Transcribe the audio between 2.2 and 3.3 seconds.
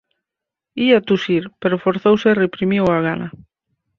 e reprimiu a gana.